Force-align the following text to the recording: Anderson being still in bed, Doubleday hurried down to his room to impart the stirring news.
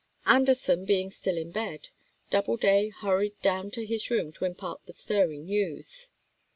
Anderson 0.25 0.83
being 0.83 1.11
still 1.11 1.37
in 1.37 1.51
bed, 1.51 1.89
Doubleday 2.31 2.89
hurried 2.89 3.39
down 3.43 3.69
to 3.69 3.85
his 3.85 4.09
room 4.09 4.31
to 4.33 4.45
impart 4.45 4.87
the 4.87 4.93
stirring 4.93 5.45
news. 5.45 6.09